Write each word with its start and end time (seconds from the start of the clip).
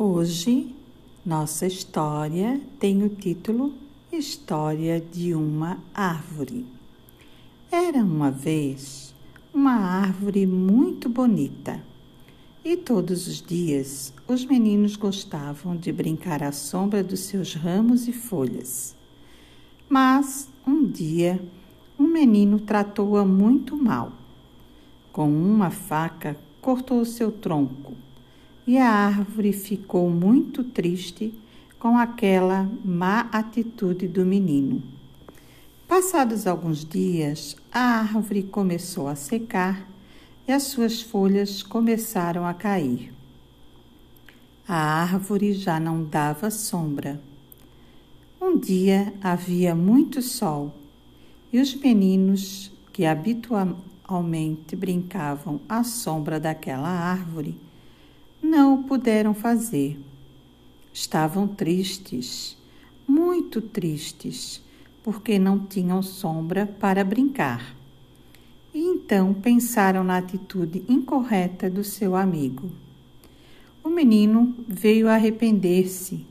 Hoje, 0.00 0.76
nossa 1.26 1.66
história 1.66 2.60
tem 2.78 3.02
o 3.02 3.08
título 3.08 3.74
História 4.12 5.00
de 5.00 5.34
uma 5.34 5.78
Árvore. 5.92 6.64
Era 7.68 7.98
uma 7.98 8.30
vez 8.30 9.12
uma 9.52 9.72
árvore 9.72 10.46
muito 10.46 11.08
bonita 11.08 11.82
e 12.64 12.76
todos 12.76 13.26
os 13.26 13.42
dias 13.42 14.14
os 14.28 14.44
meninos 14.44 14.94
gostavam 14.94 15.76
de 15.76 15.90
brincar 15.90 16.44
à 16.44 16.52
sombra 16.52 17.02
dos 17.02 17.18
seus 17.18 17.54
ramos 17.54 18.06
e 18.06 18.12
folhas. 18.12 18.94
Mas 19.88 20.48
um 20.64 20.86
dia 20.86 21.42
um 21.98 22.06
menino 22.06 22.60
tratou-a 22.60 23.24
muito 23.24 23.76
mal. 23.76 24.12
Com 25.10 25.28
uma 25.28 25.70
faca, 25.70 26.38
cortou 26.60 27.00
o 27.00 27.04
seu 27.04 27.32
tronco 27.32 27.96
e 28.68 28.76
a 28.76 28.90
árvore 28.90 29.50
ficou 29.50 30.10
muito 30.10 30.62
triste 30.62 31.32
com 31.78 31.96
aquela 31.96 32.70
má 32.84 33.20
atitude 33.32 34.06
do 34.06 34.26
menino. 34.26 34.82
Passados 35.88 36.46
alguns 36.46 36.84
dias, 36.84 37.56
a 37.72 37.80
árvore 38.00 38.42
começou 38.42 39.08
a 39.08 39.14
secar 39.14 39.88
e 40.46 40.52
as 40.52 40.64
suas 40.64 41.00
folhas 41.00 41.62
começaram 41.62 42.44
a 42.44 42.52
cair. 42.52 43.10
A 44.68 44.76
árvore 45.00 45.54
já 45.54 45.80
não 45.80 46.04
dava 46.04 46.50
sombra. 46.50 47.18
Um 48.38 48.58
dia 48.58 49.14
havia 49.22 49.74
muito 49.74 50.20
sol 50.20 50.74
e 51.50 51.58
os 51.58 51.74
meninos 51.74 52.70
que 52.92 53.06
habitualmente 53.06 54.76
brincavam 54.76 55.58
à 55.66 55.82
sombra 55.82 56.38
daquela 56.38 56.90
árvore 56.90 57.66
não 58.48 58.74
o 58.74 58.82
puderam 58.84 59.34
fazer. 59.34 60.00
Estavam 60.90 61.46
tristes, 61.46 62.56
muito 63.06 63.60
tristes, 63.60 64.62
porque 65.04 65.38
não 65.38 65.58
tinham 65.58 66.02
sombra 66.02 66.66
para 66.66 67.04
brincar. 67.04 67.76
E 68.72 68.80
então 68.80 69.34
pensaram 69.34 70.02
na 70.02 70.16
atitude 70.16 70.82
incorreta 70.88 71.68
do 71.68 71.84
seu 71.84 72.16
amigo. 72.16 72.70
O 73.84 73.90
menino 73.90 74.54
veio 74.66 75.08
arrepender-se 75.08 76.24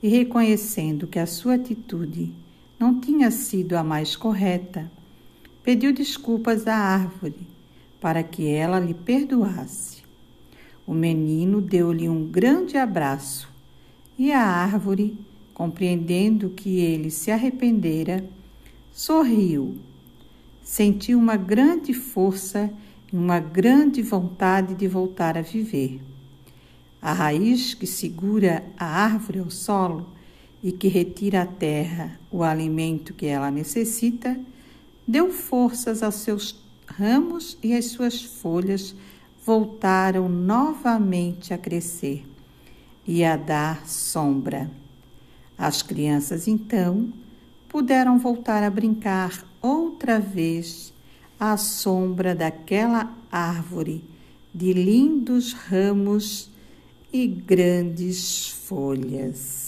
e, 0.00 0.08
reconhecendo 0.08 1.06
que 1.06 1.18
a 1.18 1.26
sua 1.26 1.54
atitude 1.54 2.32
não 2.78 3.00
tinha 3.00 3.30
sido 3.30 3.76
a 3.76 3.82
mais 3.82 4.14
correta, 4.14 4.90
pediu 5.64 5.92
desculpas 5.92 6.68
à 6.68 6.76
árvore 6.76 7.40
para 8.00 8.22
que 8.22 8.46
ela 8.46 8.78
lhe 8.78 8.94
perdoasse. 8.94 10.05
O 10.86 10.94
menino 10.94 11.60
deu-lhe 11.60 12.08
um 12.08 12.24
grande 12.24 12.76
abraço 12.76 13.48
e 14.16 14.30
a 14.30 14.40
árvore, 14.40 15.18
compreendendo 15.52 16.50
que 16.50 16.78
ele 16.78 17.10
se 17.10 17.30
arrependera, 17.30 18.24
sorriu. 18.92 19.76
Sentiu 20.62 21.18
uma 21.18 21.36
grande 21.36 21.92
força 21.92 22.70
e 23.12 23.16
uma 23.16 23.40
grande 23.40 24.00
vontade 24.00 24.74
de 24.74 24.86
voltar 24.86 25.36
a 25.36 25.42
viver. 25.42 26.00
A 27.02 27.12
raiz 27.12 27.74
que 27.74 27.86
segura 27.86 28.64
a 28.76 28.86
árvore 28.86 29.40
ao 29.40 29.50
solo 29.50 30.06
e 30.62 30.72
que 30.72 30.88
retira 30.88 31.42
à 31.42 31.46
terra 31.46 32.18
o 32.30 32.42
alimento 32.42 33.12
que 33.12 33.26
ela 33.26 33.50
necessita, 33.50 34.38
deu 35.06 35.30
forças 35.32 36.02
aos 36.02 36.16
seus 36.16 36.64
ramos 36.86 37.58
e 37.62 37.74
às 37.74 37.86
suas 37.86 38.22
folhas 38.22 38.94
voltaram 39.46 40.28
novamente 40.28 41.54
a 41.54 41.58
crescer 41.58 42.26
e 43.06 43.24
a 43.24 43.36
dar 43.36 43.86
sombra. 43.86 44.68
As 45.56 45.82
crianças 45.82 46.48
então 46.48 47.12
puderam 47.68 48.18
voltar 48.18 48.64
a 48.64 48.68
brincar 48.68 49.46
outra 49.62 50.18
vez 50.18 50.92
à 51.38 51.56
sombra 51.56 52.34
daquela 52.34 53.16
árvore 53.30 54.02
de 54.52 54.72
lindos 54.72 55.52
ramos 55.52 56.50
e 57.12 57.28
grandes 57.28 58.48
folhas. 58.48 59.65